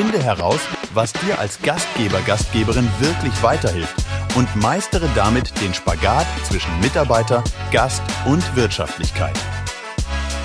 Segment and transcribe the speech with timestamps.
[0.00, 0.60] Finde heraus,
[0.94, 3.96] was dir als Gastgeber, Gastgeberin wirklich weiterhilft
[4.36, 9.36] und meistere damit den Spagat zwischen Mitarbeiter, Gast und Wirtschaftlichkeit.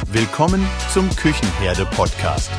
[0.08, 2.50] Willkommen zum Küchenherde Podcast.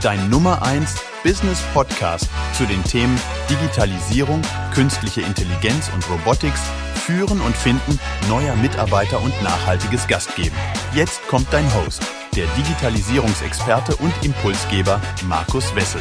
[0.00, 0.94] Dein Nummer 1
[1.24, 3.18] Business Podcast zu den Themen
[3.50, 4.42] Digitalisierung,
[4.72, 6.62] künstliche Intelligenz und Robotics,
[7.04, 7.98] Führen und Finden
[8.28, 10.56] neuer Mitarbeiter und nachhaltiges Gastgeben.
[10.94, 12.04] Jetzt kommt dein Host,
[12.36, 16.00] der Digitalisierungsexperte und Impulsgeber Markus Wessel.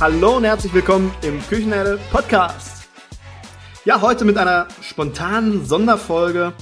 [0.00, 2.88] Hallo und herzlich willkommen im Küchenherde Podcast.
[3.84, 6.54] Ja, heute mit einer spontanen Sonderfolge.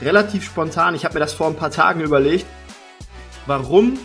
[0.00, 0.94] Relativ spontan.
[0.94, 2.46] Ich habe mir das vor ein paar Tagen überlegt.
[3.44, 3.98] Warum?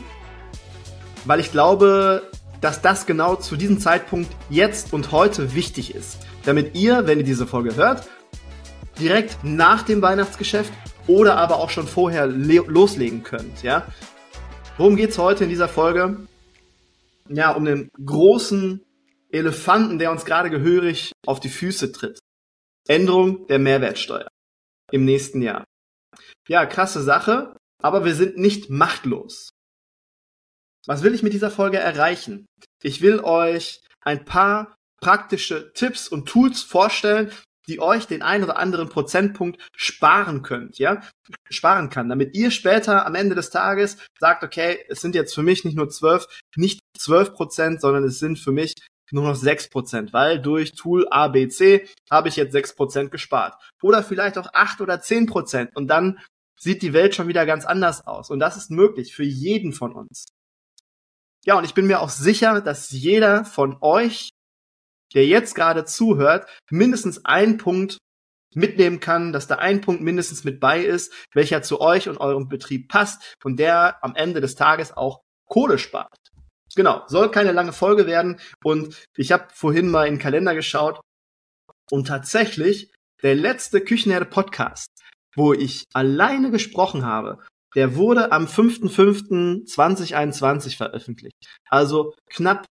[1.23, 2.23] Weil ich glaube,
[2.59, 6.17] dass das genau zu diesem Zeitpunkt jetzt und heute wichtig ist.
[6.43, 8.09] Damit ihr, wenn ihr diese Folge hört,
[8.99, 10.73] direkt nach dem Weihnachtsgeschäft
[11.09, 13.63] oder aber auch schon vorher loslegen könnt.
[13.63, 13.87] Ja?
[14.77, 16.27] Worum geht's heute in dieser Folge?
[17.27, 18.83] Ja, um den großen
[19.31, 22.19] Elefanten, der uns gerade gehörig auf die Füße tritt.
[22.87, 24.27] Änderung der Mehrwertsteuer
[24.91, 25.63] im nächsten Jahr.
[26.47, 29.49] Ja, krasse Sache, aber wir sind nicht machtlos.
[30.85, 32.45] Was will ich mit dieser Folge erreichen?
[32.81, 37.31] Ich will euch ein paar praktische Tipps und Tools vorstellen,
[37.69, 41.01] die euch den einen oder anderen Prozentpunkt sparen könnt, ja,
[41.49, 45.43] sparen kann, damit ihr später am Ende des Tages sagt, okay, es sind jetzt für
[45.43, 48.73] mich nicht nur zwölf, nicht zwölf Prozent, sondern es sind für mich
[49.11, 53.55] nur noch sechs Prozent, weil durch Tool ABC habe ich jetzt sechs Prozent gespart.
[53.81, 56.19] Oder vielleicht auch acht oder zehn Prozent und dann
[56.59, 58.29] sieht die Welt schon wieder ganz anders aus.
[58.29, 60.25] Und das ist möglich für jeden von uns.
[61.45, 64.29] Ja, und ich bin mir auch sicher, dass jeder von euch,
[65.13, 67.97] der jetzt gerade zuhört, mindestens einen Punkt
[68.55, 72.47] mitnehmen kann, dass da ein Punkt mindestens mit bei ist, welcher zu euch und eurem
[72.47, 76.17] Betrieb passt und der am Ende des Tages auch Kohle spart.
[76.75, 81.01] Genau, soll keine lange Folge werden und ich habe vorhin mal in den Kalender geschaut
[81.91, 82.91] und tatsächlich
[83.23, 84.89] der letzte Küchenherde Podcast,
[85.35, 87.39] wo ich alleine gesprochen habe,
[87.75, 91.35] der wurde am 5.5.2021 veröffentlicht.
[91.69, 92.65] Also knapp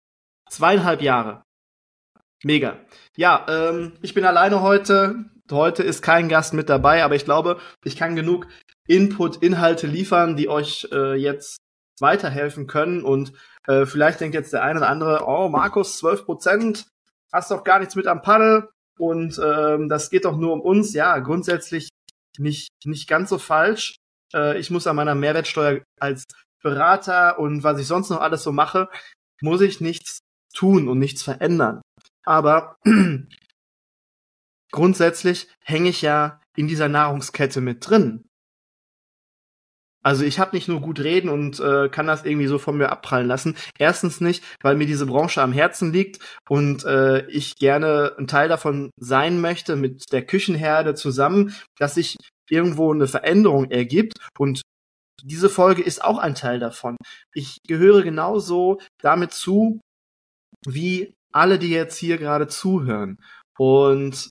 [0.49, 1.43] zweieinhalb Jahre.
[2.43, 2.79] Mega.
[3.15, 5.25] Ja, ähm, ich bin alleine heute.
[5.49, 8.47] Heute ist kein Gast mit dabei, aber ich glaube, ich kann genug
[8.87, 11.57] Input, Inhalte liefern, die euch äh, jetzt
[11.99, 13.03] weiterhelfen können.
[13.03, 13.33] Und
[13.65, 16.87] äh, vielleicht denkt jetzt der eine oder andere, oh, Markus, 12 Prozent,
[17.31, 20.93] hast doch gar nichts mit am Paddel und ähm, das geht doch nur um uns.
[20.93, 21.89] Ja, grundsätzlich
[22.37, 23.95] nicht, nicht ganz so falsch.
[24.33, 26.25] Äh, ich muss an meiner Mehrwertsteuer als
[26.61, 28.89] Berater und was ich sonst noch alles so mache,
[29.41, 30.19] muss ich nichts
[30.53, 31.81] tun und nichts verändern.
[32.27, 32.77] Aber
[34.71, 38.25] grundsätzlich hänge ich ja in dieser Nahrungskette mit drin.
[40.03, 42.91] Also ich habe nicht nur gut reden und äh, kann das irgendwie so von mir
[42.91, 43.55] abprallen lassen.
[43.77, 48.49] Erstens nicht, weil mir diese Branche am Herzen liegt und äh, ich gerne ein Teil
[48.49, 52.17] davon sein möchte mit der Küchenherde zusammen, dass sich
[52.49, 54.61] irgendwo eine Veränderung ergibt und
[55.23, 56.97] diese Folge ist auch ein Teil davon.
[57.33, 59.81] Ich gehöre genauso damit zu,
[60.65, 63.19] wie alle, die jetzt hier gerade zuhören.
[63.57, 64.29] Und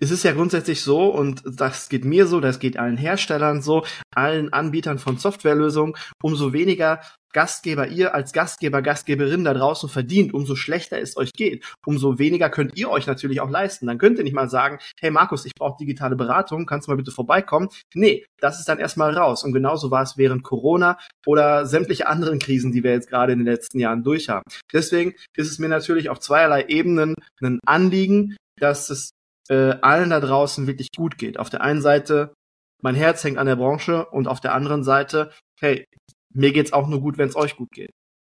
[0.00, 3.84] es ist ja grundsätzlich so, und das geht mir so, das geht allen Herstellern so,
[4.14, 7.00] allen Anbietern von Softwarelösungen, umso weniger
[7.32, 12.48] Gastgeber ihr als Gastgeber, Gastgeberin da draußen verdient, umso schlechter es euch geht, umso weniger
[12.48, 13.86] könnt ihr euch natürlich auch leisten.
[13.86, 16.96] Dann könnt ihr nicht mal sagen, hey Markus, ich brauche digitale Beratung, kannst du mal
[16.96, 17.68] bitte vorbeikommen?
[17.94, 19.44] Nee, das ist dann erstmal raus.
[19.44, 23.40] Und genauso war es während Corona oder sämtliche anderen Krisen, die wir jetzt gerade in
[23.40, 24.44] den letzten Jahren durch haben.
[24.72, 29.10] Deswegen ist es mir natürlich auf zweierlei Ebenen ein Anliegen, dass es
[29.48, 31.38] äh, allen da draußen wirklich gut geht.
[31.38, 32.34] Auf der einen Seite,
[32.82, 35.84] mein Herz hängt an der Branche und auf der anderen Seite, hey,
[36.32, 37.90] mir geht's auch nur gut, wenn es euch gut geht.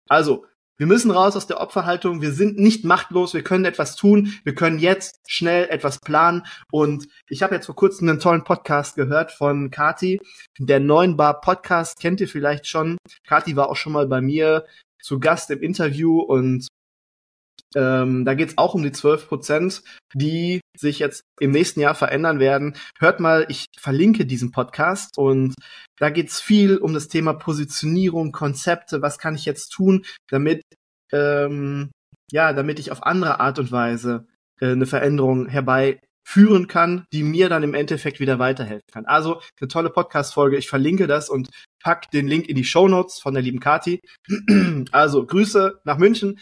[0.08, 0.44] Also,
[0.76, 2.20] wir müssen raus aus der Opferhaltung.
[2.20, 3.32] Wir sind nicht machtlos.
[3.32, 4.34] Wir können etwas tun.
[4.42, 6.44] Wir können jetzt schnell etwas planen.
[6.72, 10.20] Und ich habe jetzt vor kurzem einen tollen Podcast gehört von Kati.
[10.58, 12.98] Der neuen Bar Podcast kennt ihr vielleicht schon.
[13.24, 14.66] Kati war auch schon mal bei mir
[15.00, 16.66] zu Gast im Interview und
[17.76, 19.82] ähm, da geht es auch um die 12 Prozent,
[20.14, 22.76] die sich jetzt im nächsten Jahr verändern werden.
[22.98, 25.54] Hört mal, ich verlinke diesen Podcast und
[25.98, 30.62] da geht es viel um das Thema Positionierung, Konzepte, was kann ich jetzt tun, damit
[31.12, 31.90] ähm,
[32.30, 34.26] ja, damit ich auf andere Art und Weise
[34.60, 39.06] äh, eine Veränderung herbeiführen kann, die mir dann im Endeffekt wieder weiterhelfen kann.
[39.06, 40.56] Also eine tolle Podcast-Folge.
[40.56, 41.48] Ich verlinke das und
[41.82, 44.00] pack den Link in die Show Notes von der lieben Kati.
[44.92, 46.40] Also Grüße nach München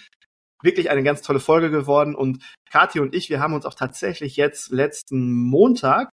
[0.63, 2.15] wirklich eine ganz tolle Folge geworden.
[2.15, 6.11] Und Kathi und ich, wir haben uns auch tatsächlich jetzt letzten Montag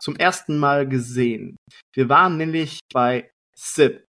[0.00, 1.56] zum ersten Mal gesehen.
[1.94, 4.04] Wir waren nämlich bei SIP,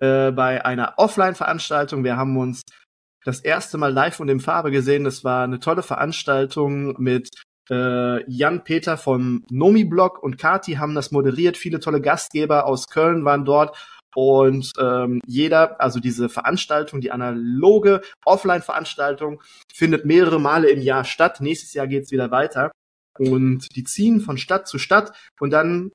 [0.00, 2.04] äh, bei einer Offline-Veranstaltung.
[2.04, 2.62] Wir haben uns
[3.24, 5.04] das erste Mal live und in Farbe gesehen.
[5.04, 7.28] Das war eine tolle Veranstaltung mit
[7.70, 11.56] äh, Jan Peter vom Nomi Blog und Kati haben das moderiert.
[11.56, 13.76] Viele tolle Gastgeber aus Köln waren dort.
[14.14, 19.42] Und ähm, jeder, also diese Veranstaltung, die analoge Offline-Veranstaltung,
[19.72, 21.40] findet mehrere Male im Jahr statt.
[21.40, 22.72] Nächstes Jahr geht's wieder weiter.
[23.18, 25.90] Und die ziehen von Stadt zu Stadt und dann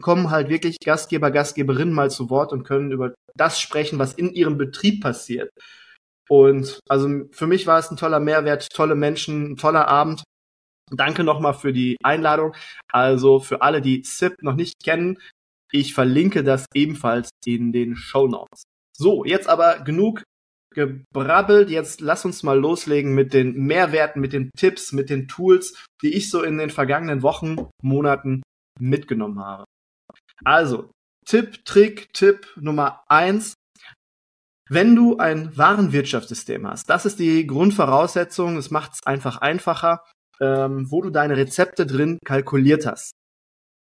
[0.00, 4.32] kommen halt wirklich Gastgeber, Gastgeberinnen mal zu Wort und können über das sprechen, was in
[4.32, 5.50] ihrem Betrieb passiert.
[6.28, 10.22] Und also für mich war es ein toller Mehrwert, tolle Menschen, ein toller Abend.
[10.90, 12.54] Danke nochmal für die Einladung.
[12.90, 15.18] Also für alle, die SIP noch nicht kennen,
[15.72, 18.64] ich verlinke das ebenfalls in den Show Notes.
[18.96, 20.22] So, jetzt aber genug
[20.74, 21.70] gebrabbelt.
[21.70, 26.14] Jetzt lass uns mal loslegen mit den Mehrwerten, mit den Tipps, mit den Tools, die
[26.14, 28.42] ich so in den vergangenen Wochen, Monaten
[28.78, 29.64] mitgenommen habe.
[30.44, 30.90] Also,
[31.26, 33.54] Tipp, Trick, Tipp Nummer eins.
[34.68, 40.04] Wenn du ein Warenwirtschaftssystem hast, das ist die Grundvoraussetzung, es macht es einfach einfacher,
[40.40, 43.12] ähm, wo du deine Rezepte drin kalkuliert hast.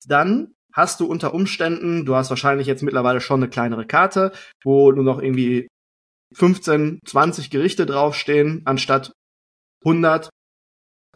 [0.06, 4.32] Dann hast du unter Umständen, du hast wahrscheinlich jetzt mittlerweile schon eine kleinere Karte,
[4.62, 5.68] wo du noch irgendwie
[6.34, 9.12] 15, 20 Gerichte draufstehen, anstatt
[9.84, 10.30] 100.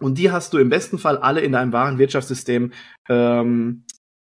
[0.01, 2.73] Und die hast du im besten Fall alle in deinem Warenwirtschaftssystem
[3.09, 3.85] ähm,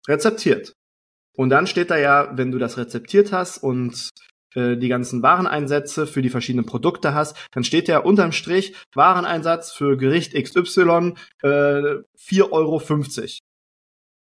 [0.07, 0.73] rezeptiert.
[1.35, 4.09] Und dann steht da ja, wenn du das rezeptiert hast und
[4.55, 9.71] äh, die ganzen Wareneinsätze für die verschiedenen Produkte hast, dann steht ja unterm Strich Wareneinsatz
[9.71, 11.13] für Gericht XY
[11.43, 12.79] äh, 4,50 Euro.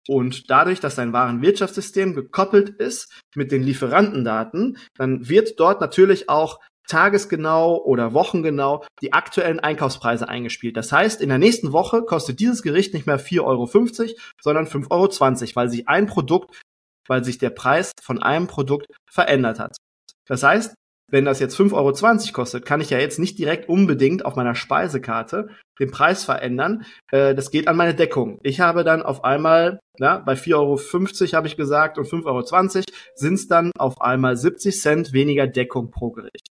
[0.08, 6.60] Und dadurch, dass dein Warenwirtschaftssystem gekoppelt ist mit den Lieferantendaten, dann wird dort natürlich auch
[6.88, 10.76] tagesgenau oder wochengenau die aktuellen Einkaufspreise eingespielt.
[10.76, 13.68] Das heißt, in der nächsten Woche kostet dieses Gericht nicht mehr 4,50 Euro,
[14.42, 16.62] sondern 5,20 Euro, weil sich ein Produkt,
[17.08, 19.78] weil sich der Preis von einem Produkt verändert hat.
[20.26, 20.76] Das heißt,
[21.14, 24.56] wenn das jetzt 5,20 Euro kostet, kann ich ja jetzt nicht direkt unbedingt auf meiner
[24.56, 25.48] Speisekarte
[25.80, 26.86] den Preis verändern.
[27.12, 28.40] Äh, das geht an meine Deckung.
[28.42, 32.84] Ich habe dann auf einmal, na, bei 4,50 Euro habe ich gesagt und 5,20 Euro
[33.14, 36.48] sind es dann auf einmal 70 Cent weniger Deckung pro Gericht.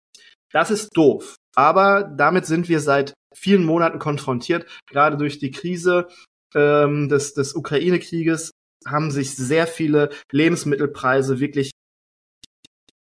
[0.53, 1.37] Das ist doof.
[1.57, 4.67] Aber damit sind wir seit vielen Monaten konfrontiert.
[4.91, 6.07] Gerade durch die Krise
[6.55, 8.51] ähm, des, des Ukraine-Krieges
[8.87, 11.71] haben sich sehr viele Lebensmittelpreise wirklich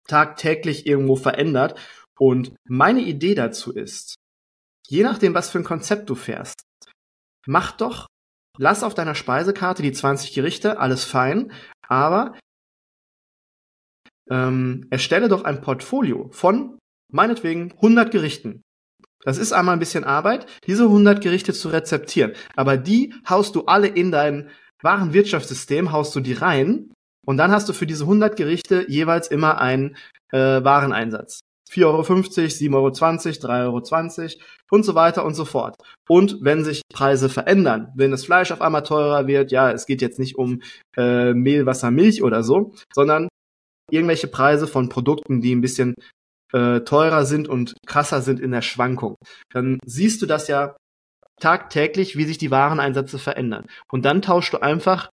[0.08, 1.78] tagtäglich irgendwo verändert.
[2.18, 4.16] Und meine Idee dazu ist,
[4.88, 6.62] je nachdem, was für ein Konzept du fährst,
[7.46, 8.08] mach doch,
[8.58, 11.52] lass auf deiner Speisekarte die 20 Gerichte, alles fein,
[11.86, 12.36] aber
[14.28, 16.78] ähm, erstelle doch ein Portfolio von
[17.10, 18.62] meinetwegen 100 Gerichten.
[19.24, 22.34] Das ist einmal ein bisschen Arbeit, diese 100 Gerichte zu rezeptieren.
[22.56, 24.50] Aber die haust du alle in dein
[24.82, 26.92] Warenwirtschaftssystem, haust du die rein
[27.26, 29.96] und dann hast du für diese 100 Gerichte jeweils immer einen
[30.32, 31.40] äh, Wareneinsatz.
[31.70, 35.76] 4,50 Euro, 7,20 Euro, 3,20 Euro und so weiter und so fort.
[36.08, 40.00] Und wenn sich Preise verändern, wenn das Fleisch auf einmal teurer wird, ja, es geht
[40.00, 40.62] jetzt nicht um
[40.96, 43.28] äh, Mehl, Wasser, Milch oder so, sondern
[43.90, 45.94] irgendwelche Preise von Produkten, die ein bisschen
[46.52, 49.16] äh, teurer sind und krasser sind in der Schwankung.
[49.52, 50.76] Dann siehst du das ja
[51.40, 53.66] tagtäglich, wie sich die Wareneinsätze verändern.
[53.92, 55.10] Und dann tauschst du einfach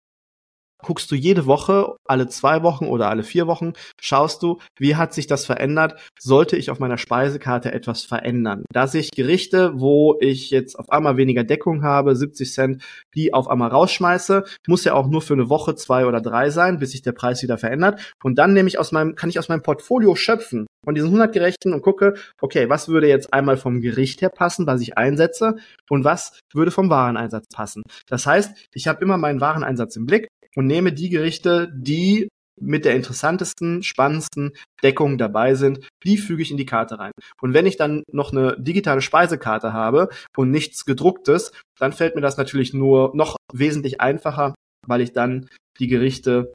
[0.85, 5.15] guckst du jede Woche, alle zwei Wochen oder alle vier Wochen, schaust du, wie hat
[5.15, 5.99] sich das verändert?
[6.19, 8.65] Sollte ich auf meiner Speisekarte etwas verändern?
[8.71, 12.83] Da sehe ich Gerichte, wo ich jetzt auf einmal weniger Deckung habe, 70 Cent,
[13.15, 16.79] die auf einmal rausschmeiße, muss ja auch nur für eine Woche, zwei oder drei sein,
[16.79, 18.15] bis sich der Preis wieder verändert.
[18.23, 21.33] Und dann nehme ich aus meinem, kann ich aus meinem Portfolio schöpfen von diesen 100
[21.33, 25.57] Gerechten und gucke, okay, was würde jetzt einmal vom Gericht her passen, was ich einsetze
[25.89, 27.83] und was würde vom Wareneinsatz passen.
[28.07, 32.29] Das heißt, ich habe immer meinen Wareneinsatz im Blick und nehme die Gerichte, die
[32.61, 37.13] mit der interessantesten, spannendsten Deckung dabei sind, die füge ich in die Karte rein.
[37.41, 42.21] Und wenn ich dann noch eine digitale Speisekarte habe und nichts gedrucktes, dann fällt mir
[42.21, 44.55] das natürlich nur noch wesentlich einfacher,
[44.87, 45.49] weil ich dann
[45.81, 46.53] die Gerichte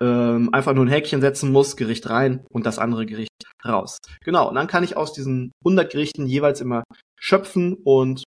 [0.00, 3.30] ähm, einfach nur ein Häkchen setzen muss, Gericht rein und das andere Gericht
[3.64, 3.98] raus.
[4.24, 6.84] Genau, und dann kann ich aus diesen 100 Gerichten jeweils immer
[7.18, 8.22] schöpfen und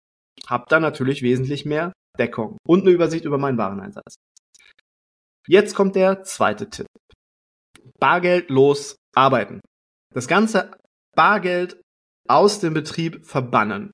[0.47, 4.15] habe dann natürlich wesentlich mehr Deckung und eine Übersicht über meinen Wareneinsatz.
[5.49, 6.85] Jetzt kommt der zweite Tipp.
[7.99, 9.61] Bargeldlos arbeiten.
[10.13, 10.69] Das ganze
[11.15, 11.81] Bargeld
[12.27, 13.89] aus dem Betrieb verbannen.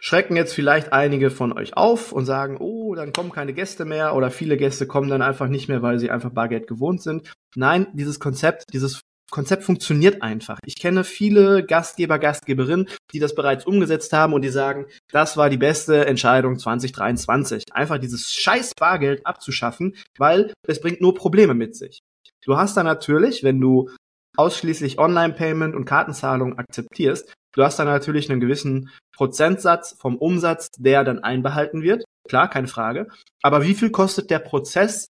[0.00, 4.16] Schrecken jetzt vielleicht einige von euch auf und sagen, oh, dann kommen keine Gäste mehr
[4.16, 7.32] oder viele Gäste kommen dann einfach nicht mehr, weil sie einfach Bargeld gewohnt sind.
[7.54, 9.02] Nein, dieses Konzept, dieses
[9.32, 10.58] Konzept funktioniert einfach.
[10.64, 15.48] Ich kenne viele Gastgeber, Gastgeberinnen, die das bereits umgesetzt haben und die sagen, das war
[15.48, 17.64] die beste Entscheidung 2023.
[17.72, 22.00] Einfach dieses scheiß Bargeld abzuschaffen, weil es bringt nur Probleme mit sich.
[22.44, 23.88] Du hast da natürlich, wenn du
[24.36, 31.04] ausschließlich Online-Payment und Kartenzahlung akzeptierst, du hast dann natürlich einen gewissen Prozentsatz vom Umsatz, der
[31.04, 32.04] dann einbehalten wird.
[32.28, 33.08] Klar, keine Frage.
[33.42, 35.06] Aber wie viel kostet der Prozess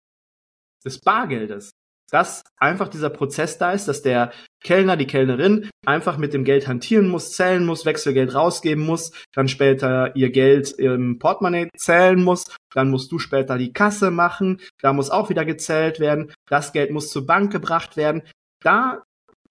[0.85, 1.71] des Bargeldes?
[2.11, 4.31] Dass einfach dieser Prozess da ist, dass der
[4.63, 9.47] Kellner, die Kellnerin einfach mit dem Geld hantieren muss, zählen muss, Wechselgeld rausgeben muss, dann
[9.47, 14.93] später ihr Geld im Portemonnaie zählen muss, dann musst du später die Kasse machen, da
[14.93, 18.23] muss auch wieder gezählt werden, das Geld muss zur Bank gebracht werden.
[18.61, 19.03] Da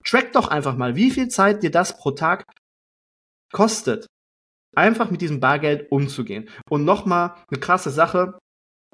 [0.05, 2.45] track doch einfach mal, wie viel Zeit dir das pro Tag
[3.53, 4.07] kostet,
[4.77, 6.49] einfach mit diesem Bargeld umzugehen.
[6.69, 8.39] Und nochmal eine krasse Sache,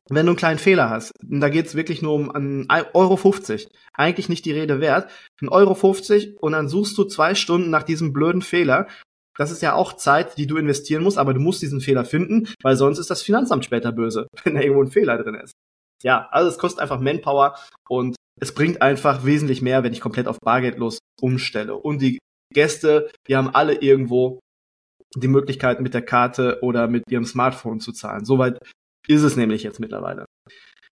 [0.08, 4.28] wenn du einen kleinen Fehler hast, da geht's wirklich nur um einen Euro 50, eigentlich
[4.28, 5.10] nicht die Rede wert,
[5.40, 8.86] ein Euro 50 und dann suchst du zwei Stunden nach diesem blöden Fehler.
[9.36, 12.48] Das ist ja auch Zeit, die du investieren musst, aber du musst diesen Fehler finden,
[12.62, 15.52] weil sonst ist das Finanzamt später böse, wenn da irgendwo ein Fehler drin ist.
[16.02, 17.56] Ja, also es kostet einfach Manpower
[17.88, 21.75] und es bringt einfach wesentlich mehr, wenn ich komplett auf Bargeldlos umstelle.
[21.75, 22.18] Und die
[22.52, 24.40] Gäste, die haben alle irgendwo
[25.14, 28.25] die Möglichkeit, mit der Karte oder mit ihrem Smartphone zu zahlen.
[28.25, 28.58] Soweit
[29.08, 30.26] ist es nämlich jetzt mittlerweile.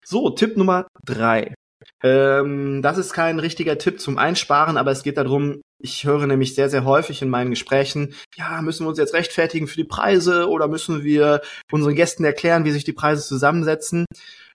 [0.05, 1.55] So, Tipp Nummer drei.
[2.03, 6.55] Ähm, das ist kein richtiger Tipp zum Einsparen, aber es geht darum, ich höre nämlich
[6.55, 10.49] sehr, sehr häufig in meinen Gesprächen, ja, müssen wir uns jetzt rechtfertigen für die Preise
[10.49, 14.07] oder müssen wir unseren Gästen erklären, wie sich die Preise zusammensetzen?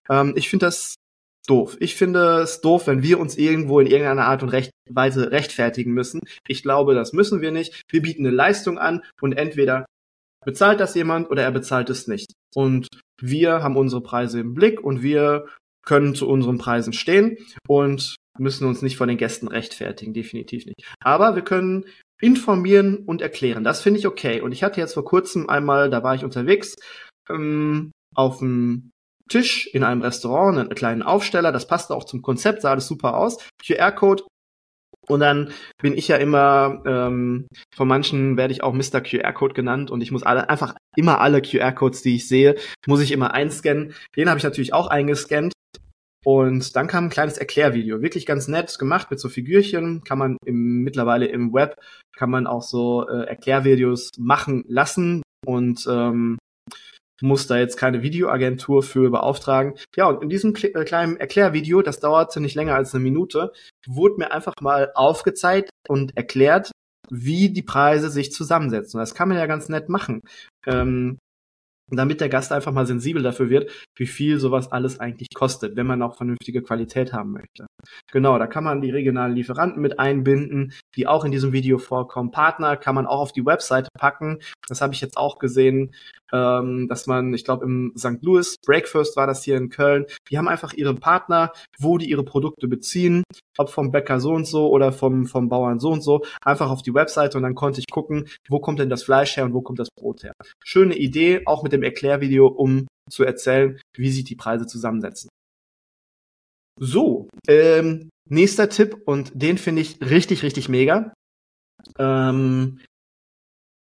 [0.09, 0.95] Ähm, ich finde das
[1.47, 1.77] doof.
[1.79, 5.93] Ich finde es doof, wenn wir uns irgendwo in irgendeiner Art und Recht Weise rechtfertigen
[5.93, 6.21] müssen.
[6.47, 7.83] Ich glaube, das müssen wir nicht.
[7.89, 9.85] Wir bieten eine Leistung an und entweder
[10.45, 12.33] bezahlt das jemand oder er bezahlt es nicht.
[12.55, 12.87] Und
[13.21, 15.47] wir haben unsere Preise im Blick und wir
[15.85, 20.83] können zu unseren Preisen stehen und müssen uns nicht vor den Gästen rechtfertigen, definitiv nicht.
[21.01, 21.85] Aber wir können
[22.21, 23.63] informieren und erklären.
[23.63, 24.41] Das finde ich okay.
[24.41, 26.75] Und ich hatte jetzt vor kurzem einmal, da war ich unterwegs,
[27.29, 28.91] ähm, auf dem
[29.29, 33.17] Tisch in einem Restaurant, einen kleinen Aufsteller, das passte auch zum Konzept, sah alles super
[33.17, 33.37] aus.
[33.65, 34.23] QR-Code
[35.07, 39.01] und dann bin ich ja immer, ähm, von manchen werde ich auch Mr.
[39.01, 42.55] QR-Code genannt und ich muss alle, einfach immer alle QR-Codes, die ich sehe,
[42.87, 43.93] muss ich immer einscannen.
[44.15, 45.53] Den habe ich natürlich auch eingescannt.
[46.25, 48.01] Und dann kam ein kleines Erklärvideo.
[48.01, 50.05] Wirklich ganz nett gemacht mit so Figürchen.
[50.05, 51.75] Kann man im, mittlerweile im Web,
[52.15, 55.21] kann man auch so äh, Erklärvideos machen lassen.
[55.45, 56.37] Und ähm,
[57.23, 59.75] muss da jetzt keine Videoagentur für beauftragen.
[59.95, 63.53] Ja, und in diesem äh, kleinen Erklärvideo, das dauerte nicht länger als eine Minute,
[63.87, 66.71] wurde mir einfach mal aufgezeigt und erklärt,
[67.09, 68.99] wie die Preise sich zusammensetzen.
[68.99, 70.21] Das kann man ja ganz nett machen.
[70.65, 71.17] Ähm,
[71.89, 75.87] damit der Gast einfach mal sensibel dafür wird, wie viel sowas alles eigentlich kostet, wenn
[75.87, 77.65] man auch vernünftige Qualität haben möchte.
[78.11, 82.31] Genau, da kann man die regionalen Lieferanten mit einbinden, die auch in diesem Video vorkommen.
[82.31, 84.39] Partner kann man auch auf die Webseite packen.
[84.67, 85.93] Das habe ich jetzt auch gesehen,
[86.31, 88.21] ähm, dass man, ich glaube im St.
[88.21, 92.23] Louis, Breakfast war das hier in Köln, die haben einfach ihre Partner, wo die ihre
[92.23, 93.23] Produkte beziehen,
[93.57, 96.81] ob vom Bäcker so und so oder vom, vom Bauern so und so, einfach auf
[96.81, 99.61] die Webseite und dann konnte ich gucken, wo kommt denn das Fleisch her und wo
[99.61, 100.33] kommt das Brot her.
[100.63, 105.29] Schöne Idee, auch mit dem Erklärvideo, um zu erzählen, wie sich die Preise zusammensetzen.
[106.79, 111.13] So, ähm, nächster Tipp und den finde ich richtig, richtig mega.
[111.99, 112.79] Ähm,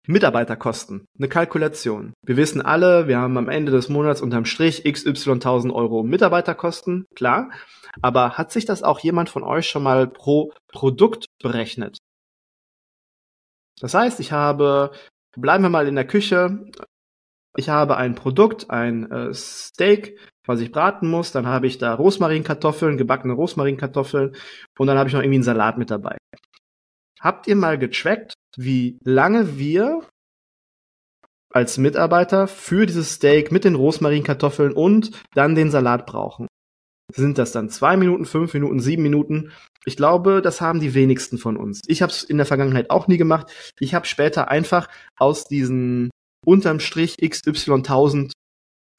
[0.08, 2.12] Mitarbeiterkosten, eine Kalkulation.
[2.26, 7.06] Wir wissen alle, wir haben am Ende des Monats unterm Strich xy 1000 Euro Mitarbeiterkosten,
[7.14, 7.52] klar.
[8.00, 11.98] Aber hat sich das auch jemand von euch schon mal pro Produkt berechnet?
[13.80, 14.92] Das heißt, ich habe,
[15.36, 16.66] bleiben wir mal in der Küche,
[17.56, 21.32] ich habe ein Produkt, ein äh, Steak, was ich braten muss.
[21.32, 24.34] Dann habe ich da Rosmarinkartoffeln, gebackene Rosmarinkartoffeln
[24.78, 26.16] und dann habe ich noch irgendwie einen Salat mit dabei.
[27.20, 30.02] Habt ihr mal getrackt, wie lange wir
[31.50, 36.48] als Mitarbeiter für dieses Steak mit den Rosmarinkartoffeln und dann den Salat brauchen?
[37.14, 39.52] Sind das dann zwei Minuten, fünf Minuten, sieben Minuten?
[39.84, 41.82] Ich glaube, das haben die wenigsten von uns.
[41.86, 43.52] Ich habe es in der Vergangenheit auch nie gemacht.
[43.78, 46.10] Ich habe später einfach aus diesen
[46.44, 48.32] unterm Strich XY 1000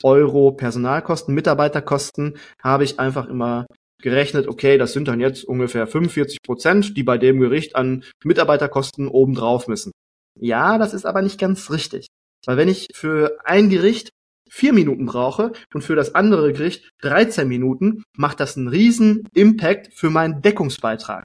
[0.04, 3.66] Euro Personalkosten, Mitarbeiterkosten, habe ich einfach immer
[4.02, 9.08] gerechnet, okay, das sind dann jetzt ungefähr 45 Prozent, die bei dem Gericht an Mitarbeiterkosten
[9.08, 9.92] obendrauf müssen.
[10.40, 12.08] Ja, das ist aber nicht ganz richtig.
[12.46, 14.10] Weil wenn ich für ein Gericht
[14.50, 19.94] vier Minuten brauche und für das andere Gericht 13 Minuten, macht das einen riesen Impact
[19.94, 21.24] für meinen Deckungsbeitrag.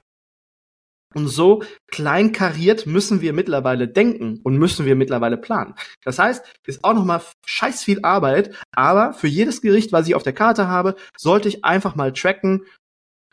[1.15, 5.73] Und so kleinkariert müssen wir mittlerweile denken und müssen wir mittlerweile planen.
[6.03, 10.23] Das heißt, ist auch nochmal scheiß viel Arbeit, aber für jedes Gericht, was ich auf
[10.23, 12.65] der Karte habe, sollte ich einfach mal tracken,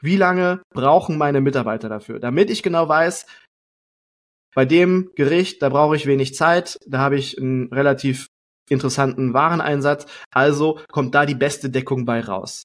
[0.01, 3.27] wie lange brauchen meine Mitarbeiter dafür, damit ich genau weiß,
[4.55, 8.29] bei dem Gericht, da brauche ich wenig Zeit, da habe ich einen relativ
[8.71, 12.63] interessanten Wareneinsatz, also kommt da die beste Deckung bei raus.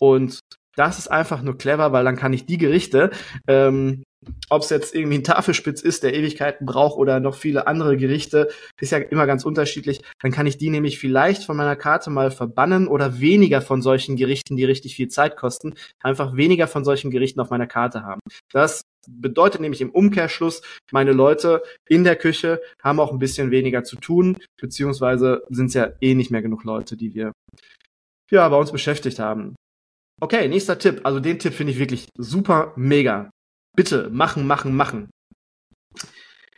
[0.00, 0.40] Und
[0.76, 3.10] das ist einfach nur clever, weil dann kann ich die Gerichte,
[3.46, 4.02] ähm,
[4.50, 8.48] ob es jetzt irgendwie ein Tafelspitz ist, der Ewigkeiten braucht oder noch viele andere Gerichte,
[8.80, 10.00] ist ja immer ganz unterschiedlich.
[10.20, 14.16] Dann kann ich die nämlich vielleicht von meiner Karte mal verbannen oder weniger von solchen
[14.16, 18.20] Gerichten, die richtig viel Zeit kosten, einfach weniger von solchen Gerichten auf meiner Karte haben.
[18.52, 20.62] Das bedeutet nämlich im Umkehrschluss,
[20.92, 25.74] meine Leute in der Küche haben auch ein bisschen weniger zu tun, beziehungsweise sind es
[25.74, 27.32] ja eh nicht mehr genug Leute, die wir
[28.30, 29.54] ja bei uns beschäftigt haben.
[30.20, 31.00] Okay, nächster Tipp.
[31.04, 33.30] Also den Tipp finde ich wirklich super mega.
[33.76, 35.10] Bitte machen, machen, machen.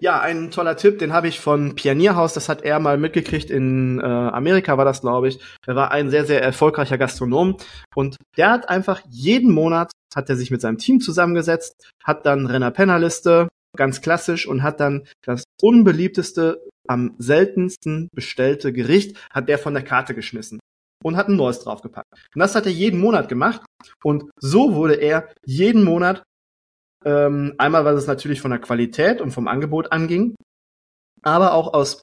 [0.02, 4.00] Ja, ein toller Tipp, den habe ich von Pionierhaus, das hat er mal mitgekriegt, in
[4.00, 5.38] äh, Amerika war das, glaube ich.
[5.64, 7.56] Er war ein sehr, sehr erfolgreicher Gastronom
[7.94, 12.46] und der hat einfach jeden Monat, hat er sich mit seinem Team zusammengesetzt, hat dann
[12.46, 19.72] Renner-Penner-Liste, ganz klassisch, und hat dann das unbeliebteste, am seltensten bestellte Gericht, hat der von
[19.72, 20.58] der Karte geschmissen
[21.04, 22.08] und hat ein neues draufgepackt.
[22.34, 23.62] Und das hat er jeden Monat gemacht
[24.02, 26.24] und so wurde er jeden Monat
[27.04, 30.34] ähm, einmal, was es natürlich von der Qualität und vom Angebot anging,
[31.22, 32.02] aber auch aus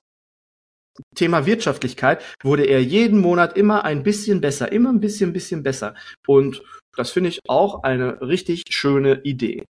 [1.15, 5.95] Thema Wirtschaftlichkeit wurde er jeden Monat immer ein bisschen besser, immer ein bisschen, bisschen besser.
[6.27, 6.61] Und
[6.95, 9.63] das finde ich auch eine richtig schöne Idee.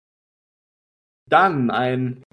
[1.29, 2.24] Dann ein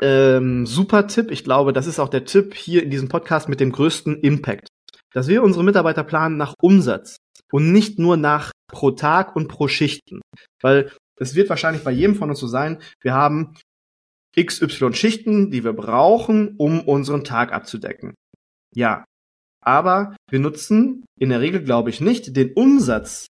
[0.00, 1.30] ähm, super Tipp.
[1.30, 4.68] Ich glaube, das ist auch der Tipp hier in diesem Podcast mit dem größten Impact.
[5.12, 7.18] Dass wir unsere Mitarbeiter planen nach Umsatz
[7.52, 10.22] und nicht nur nach pro Tag und pro Schichten.
[10.62, 10.90] Weil
[11.22, 13.54] es wird wahrscheinlich bei jedem von uns so sein, wir haben
[14.38, 18.14] XY Schichten, die wir brauchen, um unseren Tag abzudecken.
[18.74, 19.04] Ja.
[19.64, 23.26] Aber wir nutzen in der Regel, glaube ich, nicht den Umsatz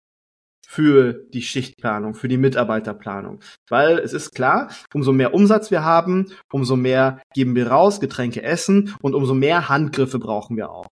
[0.67, 3.41] für die Schichtplanung, für die Mitarbeiterplanung.
[3.69, 8.43] Weil es ist klar, umso mehr Umsatz wir haben, umso mehr geben wir raus, Getränke
[8.43, 10.89] essen und umso mehr Handgriffe brauchen wir auch.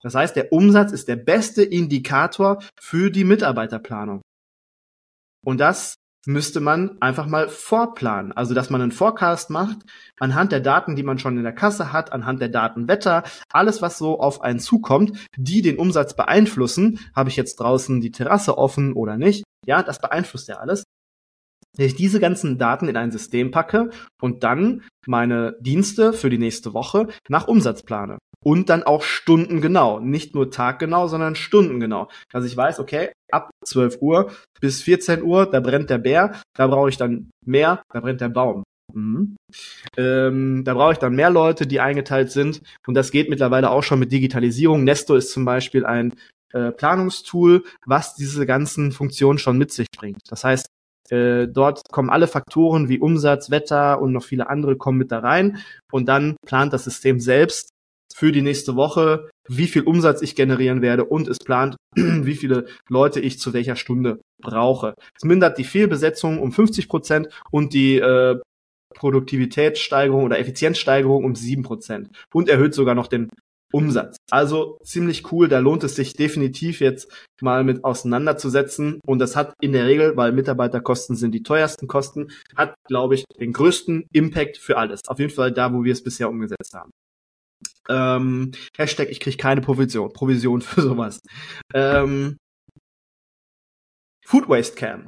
[0.00, 4.22] Das heißt, der Umsatz ist der beste Indikator für die Mitarbeiterplanung.
[5.44, 8.32] Und das müsste man einfach mal vorplanen.
[8.32, 9.78] Also, dass man einen Forecast macht
[10.18, 13.82] anhand der Daten, die man schon in der Kasse hat, anhand der Daten Wetter, alles,
[13.82, 17.00] was so auf einen zukommt, die den Umsatz beeinflussen.
[17.14, 19.44] Habe ich jetzt draußen die Terrasse offen oder nicht?
[19.66, 20.84] Ja, das beeinflusst ja alles.
[21.78, 26.38] Wenn ich diese ganzen Daten in ein System packe und dann meine Dienste für die
[26.38, 28.18] nächste Woche nach Umsatz plane.
[28.44, 30.00] Und dann auch stundengenau.
[30.00, 32.08] Nicht nur taggenau, sondern stundengenau.
[32.32, 36.66] Also ich weiß, okay, ab 12 Uhr bis 14 Uhr, da brennt der Bär, da
[36.66, 38.64] brauche ich dann mehr, da brennt der Baum.
[38.92, 39.36] Mhm.
[39.96, 42.62] Ähm, da brauche ich dann mehr Leute, die eingeteilt sind.
[42.86, 44.82] Und das geht mittlerweile auch schon mit Digitalisierung.
[44.82, 46.14] Nesto ist zum Beispiel ein
[46.52, 50.20] äh, Planungstool, was diese ganzen Funktionen schon mit sich bringt.
[50.28, 50.66] Das heißt,
[51.10, 55.20] äh, dort kommen alle Faktoren wie Umsatz, Wetter und noch viele andere kommen mit da
[55.20, 55.58] rein.
[55.90, 57.70] Und dann plant das System selbst
[58.14, 62.66] für die nächste Woche, wie viel Umsatz ich generieren werde und es plant, wie viele
[62.88, 64.94] Leute ich zu welcher Stunde brauche.
[65.16, 68.40] Es mindert die Fehlbesetzung um 50 Prozent und die äh,
[68.94, 73.28] Produktivitätssteigerung oder Effizienzsteigerung um 7 Prozent und erhöht sogar noch den
[73.72, 74.16] Umsatz.
[74.30, 79.54] Also ziemlich cool, da lohnt es sich definitiv jetzt mal mit auseinanderzusetzen und das hat
[79.60, 84.58] in der Regel, weil Mitarbeiterkosten sind die teuersten Kosten, hat, glaube ich, den größten Impact
[84.58, 85.00] für alles.
[85.06, 86.90] Auf jeden Fall da, wo wir es bisher umgesetzt haben.
[87.88, 91.20] Ähm, Hashtag, ich kriege keine Provision, Provision für sowas.
[91.74, 92.36] Ähm,
[94.24, 95.07] Food Waste Cam.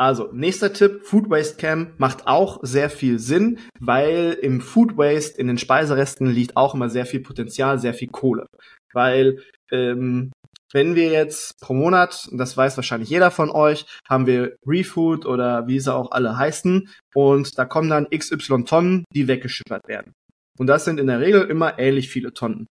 [0.00, 5.40] Also, nächster Tipp, Food Waste Cam macht auch sehr viel Sinn, weil im Food Waste,
[5.40, 8.46] in den Speiseresten liegt auch immer sehr viel Potenzial, sehr viel Kohle.
[8.92, 10.30] Weil ähm,
[10.72, 15.66] wenn wir jetzt pro Monat, das weiß wahrscheinlich jeder von euch, haben wir Refood oder
[15.66, 20.12] wie sie auch alle heißen und da kommen dann XY Tonnen, die weggeschippert werden.
[20.58, 22.66] Und das sind in der Regel immer ähnlich viele Tonnen.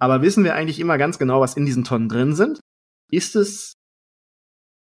[0.00, 2.58] Aber wissen wir eigentlich immer ganz genau, was in diesen Tonnen drin sind?
[3.12, 3.74] Ist es,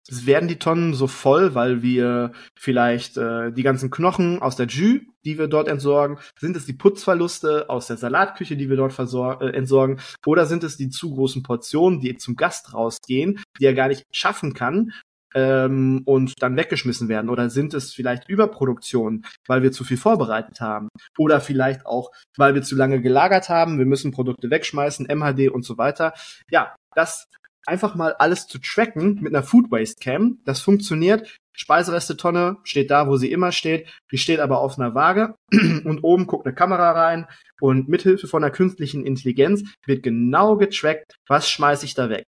[0.10, 5.02] werden die Tonnen so voll, weil wir vielleicht äh, die ganzen Knochen aus der Jus,
[5.24, 9.50] die wir dort entsorgen, sind es die Putzverluste aus der Salatküche, die wir dort äh,
[9.50, 13.88] entsorgen, oder sind es die zu großen Portionen, die zum Gast rausgehen, die er gar
[13.88, 14.92] nicht schaffen kann,
[15.36, 17.30] ähm, und dann weggeschmissen werden?
[17.30, 20.88] Oder sind es vielleicht Überproduktionen, weil wir zu viel vorbereitet haben?
[21.18, 25.64] Oder vielleicht auch, weil wir zu lange gelagert haben, wir müssen Produkte wegschmeißen, MHD und
[25.64, 26.14] so weiter.
[26.50, 27.28] Ja, das
[27.66, 30.40] einfach mal alles zu tracken mit einer Food Waste Cam.
[30.46, 31.40] Das funktioniert.
[31.54, 33.88] Speisereste-Tonne steht da, wo sie immer steht.
[34.12, 37.28] Die steht aber auf einer Waage und oben guckt eine Kamera rein
[37.60, 42.26] und mithilfe von einer künstlichen Intelligenz wird genau getrackt, was schmeiße ich da weg.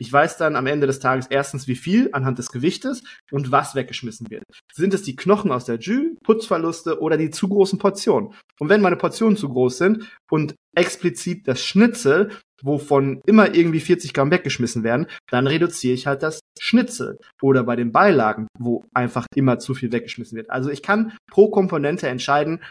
[0.00, 3.74] Ich weiß dann am Ende des Tages erstens, wie viel anhand des Gewichtes und was
[3.74, 4.44] weggeschmissen wird.
[4.72, 8.32] Sind es die Knochen aus der Jus, Putzverluste oder die zu großen Portionen?
[8.60, 12.30] Und wenn meine Portionen zu groß sind und explizit das Schnitzel
[12.62, 17.18] wovon immer irgendwie 40 Gramm weggeschmissen werden, dann reduziere ich halt das Schnitzel.
[17.40, 20.50] Oder bei den Beilagen, wo einfach immer zu viel weggeschmissen wird.
[20.50, 22.62] Also ich kann pro Komponente entscheiden,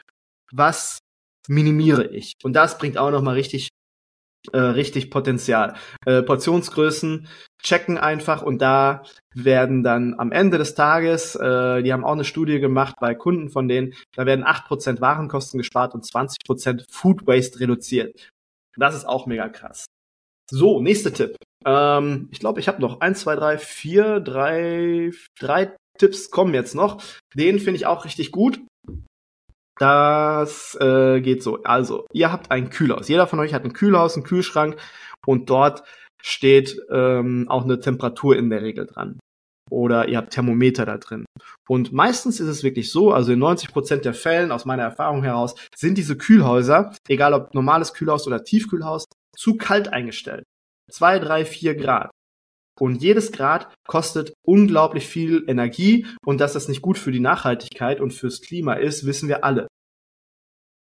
[0.52, 1.00] was
[1.48, 2.34] minimiere ich.
[2.44, 3.70] Und das bringt auch nochmal richtig
[4.54, 5.76] äh, richtig Potenzial.
[6.06, 7.28] Äh, Portionsgrößen
[7.62, 12.24] checken einfach und da werden dann am Ende des Tages, äh, die haben auch eine
[12.24, 17.60] Studie gemacht bei Kunden von denen, da werden 8% Warenkosten gespart und 20% Food Waste
[17.60, 18.30] reduziert.
[18.78, 19.86] Das ist auch mega krass.
[20.50, 21.36] So, nächster Tipp.
[21.66, 26.76] Ähm, ich glaube, ich habe noch eins, zwei, drei, vier, drei, drei Tipps kommen jetzt
[26.76, 27.02] noch.
[27.34, 28.62] Den finde ich auch richtig gut.
[29.80, 31.62] Das äh, geht so.
[31.64, 33.10] Also, ihr habt ein Kühlhaus.
[33.10, 34.78] Jeder von euch hat ein Kühlhaus, einen Kühlschrank
[35.26, 35.84] und dort
[36.22, 39.20] steht ähm, auch eine Temperatur in der Regel dran.
[39.70, 41.26] Oder ihr habt Thermometer da drin.
[41.68, 45.24] Und meistens ist es wirklich so, also in 90 Prozent der Fällen, aus meiner Erfahrung
[45.24, 50.44] heraus, sind diese Kühlhäuser, egal ob normales Kühlhaus oder Tiefkühlhaus, zu kalt eingestellt.
[50.90, 52.12] Zwei, drei, vier Grad.
[52.80, 58.00] Und jedes Grad kostet unglaublich viel Energie und dass das nicht gut für die Nachhaltigkeit
[58.00, 59.68] und fürs Klima ist, wissen wir alle.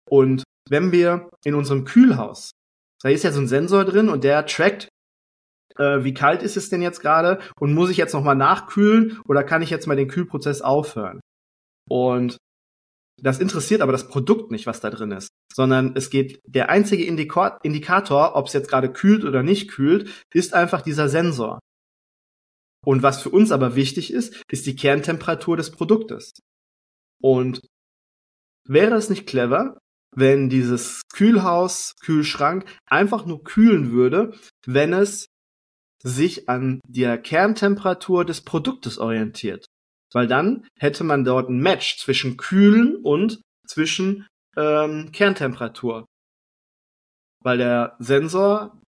[0.09, 2.51] Und wenn wir in unserem Kühlhaus,
[3.01, 4.89] da ist ja so ein Sensor drin und der trackt,
[5.77, 9.43] äh, wie kalt ist es denn jetzt gerade und muss ich jetzt nochmal nachkühlen oder
[9.43, 11.19] kann ich jetzt mal den Kühlprozess aufhören?
[11.89, 12.37] Und
[13.19, 17.03] das interessiert aber das Produkt nicht, was da drin ist, sondern es geht, der einzige
[17.03, 21.59] Indikator, ob es jetzt gerade kühlt oder nicht kühlt, ist einfach dieser Sensor.
[22.85, 26.39] Und was für uns aber wichtig ist, ist die Kerntemperatur des Produktes.
[27.19, 27.61] Und
[28.67, 29.79] wäre es nicht clever,
[30.15, 34.33] wenn dieses Kühlhaus, Kühlschrank einfach nur kühlen würde,
[34.65, 35.27] wenn es
[36.07, 39.65] sich an der Kerntemperatur des Produktes orientiert.
[40.13, 46.05] Weil dann hätte man dort ein Match zwischen Kühlen und zwischen ähm, Kerntemperatur.
[47.43, 48.81] Weil der Sensor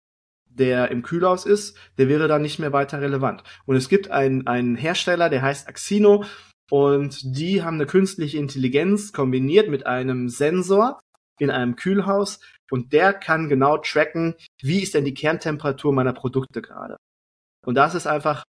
[0.58, 3.42] der im Kühlhaus ist, der wäre dann nicht mehr weiter relevant.
[3.66, 6.24] Und es gibt einen, einen Hersteller, der heißt Axino,
[6.70, 10.98] und die haben eine künstliche Intelligenz kombiniert mit einem Sensor
[11.38, 16.62] in einem Kühlhaus und der kann genau tracken, wie ist denn die Kerntemperatur meiner Produkte
[16.62, 16.96] gerade.
[17.66, 18.44] Und das ist einfach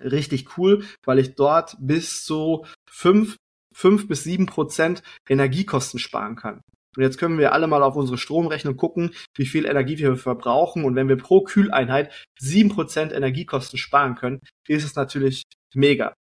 [0.00, 3.36] richtig cool, weil ich dort bis zu fünf
[3.74, 6.60] fünf bis sieben Prozent Energiekosten sparen kann.
[6.96, 10.84] Und jetzt können wir alle mal auf unsere Stromrechnung gucken, wie viel Energie wir verbrauchen.
[10.84, 15.42] Und wenn wir pro Kühleinheit sieben Prozent Energiekosten sparen können, ist es natürlich
[15.74, 16.14] mega.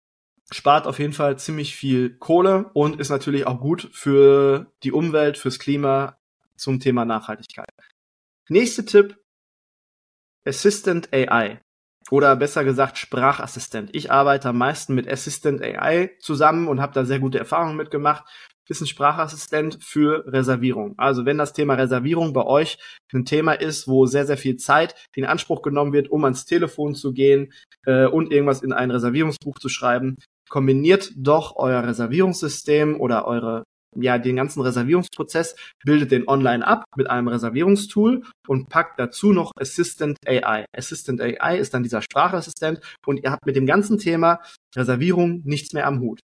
[0.51, 5.37] Spart auf jeden Fall ziemlich viel Kohle und ist natürlich auch gut für die Umwelt,
[5.37, 6.18] fürs Klima
[6.57, 7.68] zum Thema Nachhaltigkeit.
[8.48, 9.18] Nächster Tipp.
[10.46, 11.61] Assistant AI.
[12.12, 13.88] Oder besser gesagt Sprachassistent.
[13.94, 18.25] Ich arbeite am meisten mit Assistant AI zusammen und habe da sehr gute Erfahrungen mitgemacht
[18.68, 20.94] ist ein Sprachassistent für Reservierung.
[20.96, 22.79] Also wenn das Thema Reservierung bei euch
[23.12, 26.94] ein Thema ist, wo sehr, sehr viel Zeit in Anspruch genommen wird, um ans Telefon
[26.94, 27.53] zu gehen
[27.85, 30.16] äh, und irgendwas in ein Reservierungsbuch zu schreiben,
[30.48, 33.64] kombiniert doch euer Reservierungssystem oder eure
[33.96, 39.52] ja, den ganzen Reservierungsprozess, bildet den online ab mit einem Reservierungstool und packt dazu noch
[39.57, 40.64] Assistant AI.
[40.76, 44.40] Assistant AI ist dann dieser Sprachassistent und ihr habt mit dem ganzen Thema
[44.74, 46.20] Reservierung nichts mehr am Hut.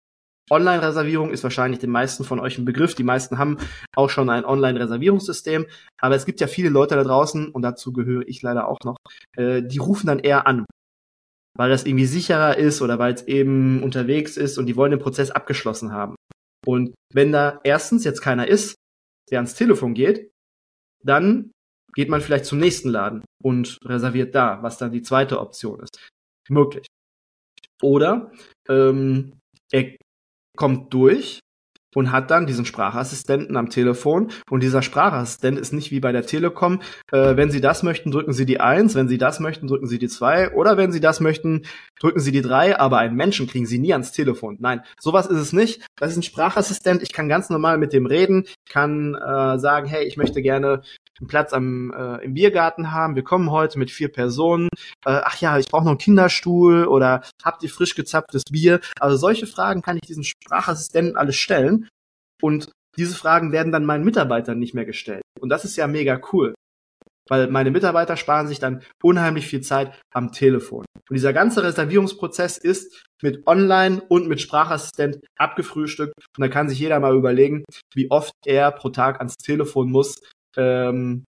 [0.51, 2.95] Online-Reservierung ist wahrscheinlich den meisten von euch ein Begriff.
[2.95, 3.59] Die meisten haben
[3.95, 5.67] auch schon ein Online-Reservierungssystem.
[6.01, 8.97] Aber es gibt ja viele Leute da draußen, und dazu gehöre ich leider auch noch,
[9.37, 10.65] äh, die rufen dann eher an,
[11.57, 15.01] weil das irgendwie sicherer ist oder weil es eben unterwegs ist und die wollen den
[15.01, 16.15] Prozess abgeschlossen haben.
[16.67, 18.75] Und wenn da erstens jetzt keiner ist,
[19.31, 20.31] der ans Telefon geht,
[21.03, 21.53] dann
[21.95, 25.99] geht man vielleicht zum nächsten Laden und reserviert da, was dann die zweite Option ist.
[26.49, 26.87] Möglich.
[27.83, 28.33] Oder
[28.69, 29.39] ähm,
[29.71, 29.97] er
[30.57, 31.41] kommt durch
[31.95, 36.27] und hat dann diesen Sprachassistenten am Telefon und dieser Sprachassistent ist nicht wie bei der
[36.27, 36.81] Telekom,
[37.13, 39.99] äh, wenn Sie das möchten, drücken Sie die eins, wenn Sie das möchten, drücken Sie
[39.99, 41.63] die zwei oder wenn Sie das möchten,
[42.01, 44.57] drücken Sie die drei, aber einen Menschen kriegen Sie nie ans Telefon.
[44.61, 45.87] Nein, sowas ist es nicht.
[45.97, 50.05] Das ist ein Sprachassistent, ich kann ganz normal mit dem reden, kann äh, sagen, hey,
[50.05, 50.83] ich möchte gerne
[51.21, 54.69] einen Platz am, äh, im Biergarten haben, wir kommen heute mit vier Personen,
[55.05, 58.81] äh, ach ja, ich brauche noch einen Kinderstuhl oder habt ihr frisch gezapftes Bier?
[59.01, 61.88] Also solche Fragen kann ich diesen Sprachassistenten alles stellen
[62.43, 65.23] und diese Fragen werden dann meinen Mitarbeitern nicht mehr gestellt.
[65.41, 66.55] Und das ist ja mega cool.
[67.29, 70.85] Weil meine Mitarbeiter sparen sich dann unheimlich viel Zeit am Telefon.
[71.09, 76.15] Und dieser ganze Reservierungsprozess ist mit Online und mit Sprachassistent abgefrühstückt.
[76.17, 80.17] Und da kann sich jeder mal überlegen, wie oft er pro Tag ans Telefon muss,
[80.57, 81.25] ähm,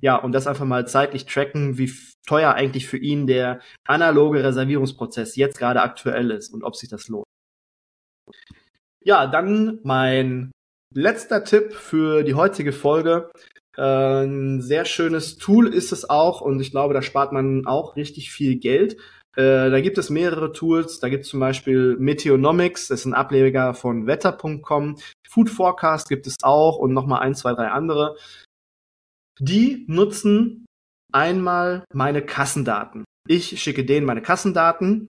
[0.00, 1.90] ja, und das einfach mal zeitlich tracken, wie
[2.26, 7.08] teuer eigentlich für ihn der analoge Reservierungsprozess jetzt gerade aktuell ist und ob sich das
[7.08, 7.23] lohnt.
[9.04, 10.50] Ja, dann mein
[10.94, 13.30] letzter Tipp für die heutige Folge.
[13.76, 17.96] Äh, ein sehr schönes Tool ist es auch und ich glaube, da spart man auch
[17.96, 18.94] richtig viel Geld.
[19.36, 21.00] Äh, da gibt es mehrere Tools.
[21.00, 24.96] Da gibt es zum Beispiel Meteonomics, das ist ein Ableger von wetter.com.
[25.28, 28.16] Food Forecast gibt es auch und nochmal ein, zwei, drei andere.
[29.38, 30.64] Die nutzen
[31.12, 33.04] einmal meine Kassendaten.
[33.26, 35.08] Ich schicke denen meine Kassendaten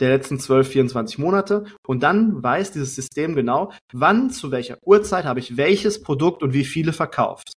[0.00, 5.24] der letzten 12, 24 Monate und dann weiß dieses System genau, wann, zu welcher Uhrzeit
[5.24, 7.52] habe ich welches Produkt und wie viele verkauft.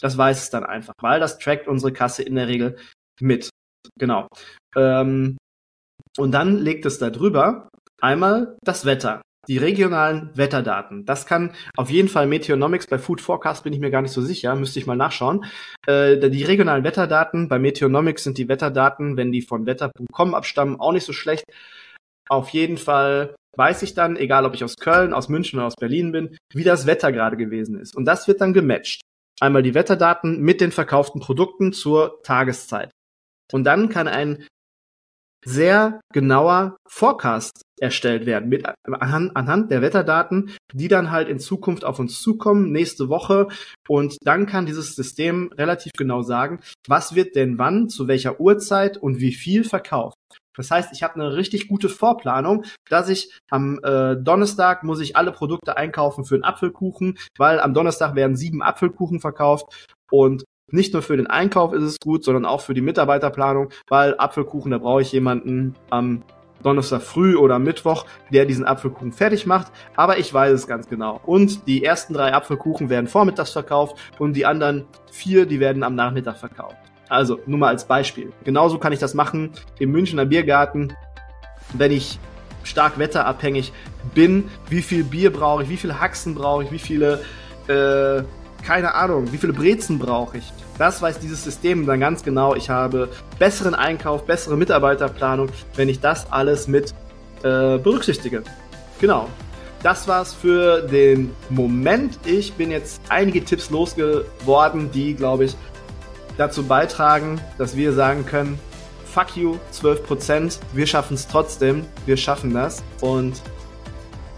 [0.00, 2.76] Das weiß es dann einfach, weil das trackt unsere Kasse in der Regel
[3.20, 3.50] mit.
[3.98, 4.28] Genau.
[4.76, 5.36] Ähm,
[6.16, 7.68] und dann legt es da drüber
[8.00, 11.06] einmal das Wetter, die regionalen Wetterdaten.
[11.06, 14.20] Das kann auf jeden Fall Meteonomics, bei Food Forecast bin ich mir gar nicht so
[14.20, 15.46] sicher, müsste ich mal nachschauen.
[15.86, 20.92] Äh, die regionalen Wetterdaten, bei Meteonomics sind die Wetterdaten, wenn die von wetter.com abstammen, auch
[20.92, 21.44] nicht so schlecht.
[22.28, 25.76] Auf jeden Fall weiß ich dann, egal ob ich aus Köln, aus München oder aus
[25.76, 27.96] Berlin bin, wie das Wetter gerade gewesen ist.
[27.96, 29.00] Und das wird dann gematcht.
[29.40, 32.90] Einmal die Wetterdaten mit den verkauften Produkten zur Tageszeit.
[33.52, 34.46] Und dann kann ein
[35.44, 41.84] sehr genauer Forecast erstellt werden mit anhand, anhand der Wetterdaten, die dann halt in Zukunft
[41.84, 43.48] auf uns zukommen, nächste Woche.
[43.88, 48.96] Und dann kann dieses System relativ genau sagen, was wird denn wann, zu welcher Uhrzeit
[48.96, 50.16] und wie viel verkauft.
[50.56, 55.16] Das heißt, ich habe eine richtig gute Vorplanung, dass ich am äh, Donnerstag muss ich
[55.16, 60.92] alle Produkte einkaufen für einen Apfelkuchen, weil am Donnerstag werden sieben Apfelkuchen verkauft und nicht
[60.92, 64.78] nur für den Einkauf ist es gut, sondern auch für die Mitarbeiterplanung, weil Apfelkuchen, da
[64.78, 66.22] brauche ich jemanden am
[66.62, 69.72] Donnerstag früh oder Mittwoch, der diesen Apfelkuchen fertig macht.
[69.96, 71.20] Aber ich weiß es ganz genau.
[71.24, 75.94] Und die ersten drei Apfelkuchen werden vormittags verkauft und die anderen vier, die werden am
[75.94, 76.76] Nachmittag verkauft.
[77.08, 78.32] Also, nur mal als Beispiel.
[78.44, 80.92] Genauso kann ich das machen im Münchner Biergarten,
[81.72, 82.18] wenn ich
[82.64, 83.72] stark wetterabhängig
[84.14, 84.50] bin.
[84.68, 85.70] Wie viel Bier brauche ich?
[85.70, 86.72] Wie viele Haxen brauche ich?
[86.72, 87.22] Wie viele
[87.68, 88.22] äh,
[88.62, 90.52] keine Ahnung, wie viele Brezen brauche ich.
[90.78, 92.54] Das weiß dieses System dann ganz genau.
[92.54, 96.94] Ich habe besseren Einkauf, bessere Mitarbeiterplanung, wenn ich das alles mit
[97.42, 98.44] äh, berücksichtige.
[99.00, 99.28] Genau.
[99.82, 102.18] Das war's für den Moment.
[102.24, 105.56] Ich bin jetzt einige Tipps losgeworden, die, glaube ich,
[106.36, 108.58] dazu beitragen, dass wir sagen können,
[109.04, 112.82] fuck you, 12%, wir schaffen es trotzdem, wir schaffen das.
[113.00, 113.40] Und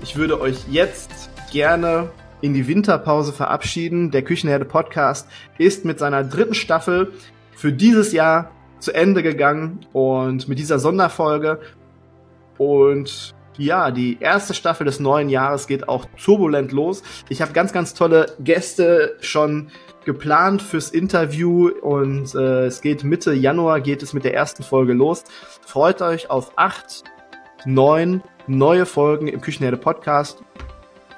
[0.02, 4.10] ich würde euch jetzt gerne in die Winterpause verabschieden.
[4.10, 7.12] Der Küchenherde Podcast ist mit seiner dritten Staffel
[7.52, 11.60] für dieses Jahr zu Ende gegangen und mit dieser Sonderfolge.
[12.58, 17.02] Und ja, die erste Staffel des neuen Jahres geht auch turbulent los.
[17.28, 19.68] Ich habe ganz, ganz tolle Gäste schon
[20.04, 24.94] geplant fürs Interview und äh, es geht Mitte Januar geht es mit der ersten Folge
[24.94, 25.24] los.
[25.66, 27.04] Freut euch auf acht,
[27.66, 30.42] neun neue Folgen im Küchenherde Podcast.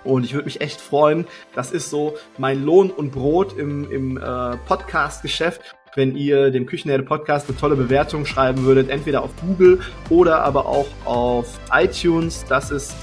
[0.04, 1.26] Und ich würde mich echt freuen.
[1.54, 5.60] Das ist so mein Lohn und Brot im, im äh, Podcast-Geschäft.
[5.94, 10.66] Wenn ihr dem Küchenherde Podcast eine tolle Bewertung schreiben würdet, entweder auf Google oder aber
[10.66, 12.44] auch auf iTunes.
[12.48, 12.94] Das ist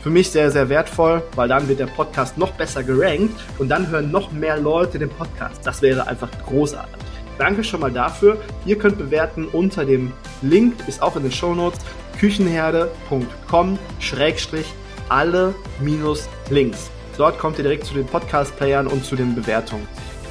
[0.00, 3.90] für mich sehr, sehr wertvoll, weil dann wird der Podcast noch besser gerankt und dann
[3.90, 5.66] hören noch mehr Leute den Podcast.
[5.66, 7.02] Das wäre einfach großartig.
[7.38, 8.38] Danke schon mal dafür.
[8.64, 11.80] Ihr könnt bewerten unter dem Link, ist auch in den Show Notes,
[12.20, 14.66] küchenherde.com schrägstrich
[15.08, 16.90] alle minus links.
[17.16, 19.86] Dort kommt ihr direkt zu den Podcast-Playern und zu den Bewertungen.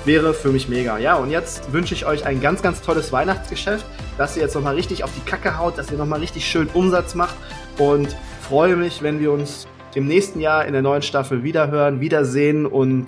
[0.05, 0.99] Wäre für mich mega.
[0.99, 3.85] Ja, und jetzt wünsche ich euch ein ganz, ganz tolles Weihnachtsgeschäft,
[4.17, 7.15] dass ihr jetzt nochmal richtig auf die Kacke haut, dass ihr nochmal richtig schön Umsatz
[7.15, 7.35] macht
[7.79, 8.15] und
[8.47, 13.07] freue mich, wenn wir uns im nächsten Jahr in der neuen Staffel wiederhören, wiedersehen und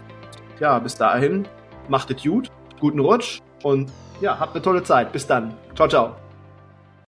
[0.60, 1.47] ja, bis dahin
[1.88, 2.49] macht es gut,
[2.80, 5.12] guten Rutsch und ja, habt eine tolle Zeit.
[5.12, 5.53] Bis dann.
[5.75, 6.27] Ciao, ciao.